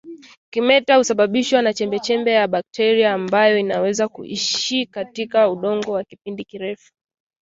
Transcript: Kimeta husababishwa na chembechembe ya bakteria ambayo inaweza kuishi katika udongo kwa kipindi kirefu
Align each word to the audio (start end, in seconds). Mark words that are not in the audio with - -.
Kimeta 0.53 0.95
husababishwa 0.97 1.61
na 1.61 1.73
chembechembe 1.73 2.31
ya 2.31 2.47
bakteria 2.47 3.13
ambayo 3.13 3.57
inaweza 3.57 4.07
kuishi 4.07 4.85
katika 4.85 5.49
udongo 5.49 5.91
kwa 5.91 6.03
kipindi 6.03 6.43
kirefu 6.45 6.91